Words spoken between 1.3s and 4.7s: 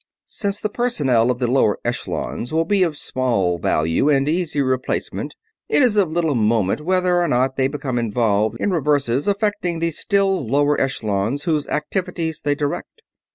the lower echelons will be of small value and easy of